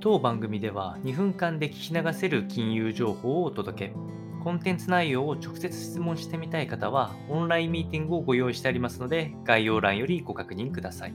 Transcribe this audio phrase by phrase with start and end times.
[0.00, 3.94] 当番組では2分間で聞き流せる金融情報をお届け。
[4.44, 11.14] コンテンツ内容を直接質問してみたい方は、オンラインミーティングをご用意してありますので、概要欄よりご確認ください。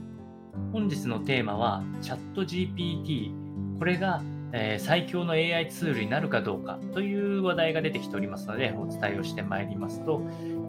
[0.70, 3.32] 本日のテーマは、チャット GPT。
[3.78, 10.20] これが、えー、最強の AI ツールになるかどうかという話題が出てきておりますので、お伝えをしてまいりますと、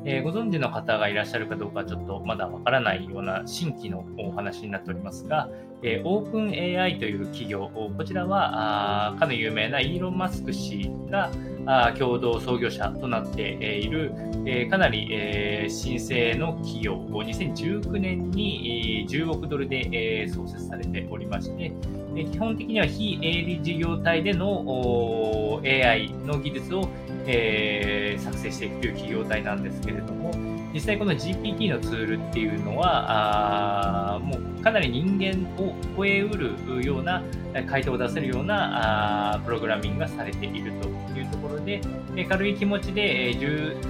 [0.05, 5.49] えー、ご存知の方がいらっしゃるかどうかちょっとまだわからないような新規のお話になっておりますが、
[5.81, 11.32] えー、オープン AI という企業、こちらはあかの有名なイーロン・マスク氏が
[11.65, 14.11] あ共同創業者となっている、
[14.46, 21.74] えー、かなり、えー、新生の企業を2019年に、えー、10億ドルで、えー、創設されておりまして、
[22.15, 26.87] えー、基本的には非営利事業体での AI の技術を、
[27.28, 30.32] えー、作成していくという企業体なんですけれども、
[30.74, 37.23] 実際この GPT のツールっていうのは、あもうかなり人間を超えうるような
[37.67, 41.81] 回答を出せるようなあプログラミングがされているというところで、
[42.15, 43.33] え軽い気持ちでえ、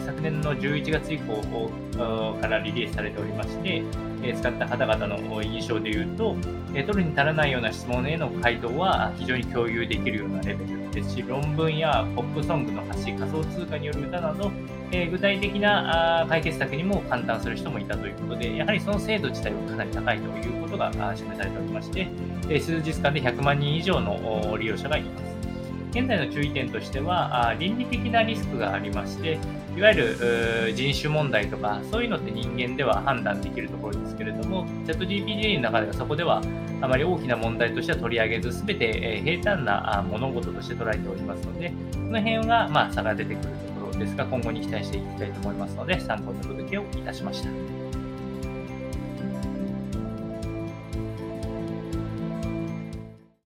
[0.05, 1.41] 昨年の11月以降
[2.39, 3.83] からリリースされておりまして、
[4.23, 6.35] え使った方々の印象で言うと、
[6.73, 14.51] え取るに足らないような質問への回答は非常に共有できるようなレベルですし、論文やポップソングの発信、仮想通貨による歌など、
[14.91, 22.07] え具体的な解決策にも簡単する人もいたということで、やはりその精度自体はかなり高いということが示されておりまして、
[22.49, 25.44] え数日間で100万人以上の利用者がいます。
[25.95, 29.39] 現在の注意点としては、倫理的なリスクがありまして、
[29.77, 36.41] いわゆる人種問題とか、そういうのって人間では判断できるところですけれども、チャット GPT の中ではそこでは
[36.81, 43.49] あまり大きな問題としては取り上げず、すべて平坦な物事として捉えておりますので、この辺がま差が出てくると
[43.85, 47.49] ころですが、今後に期待していきたいと思いますので、参考にお届けをいたしました。